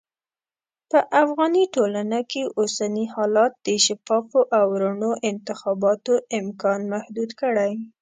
[0.91, 7.71] په افغاني ټولنه کې اوسني حالات د شفافو او رڼو انتخاباتو امکان محدود کړی.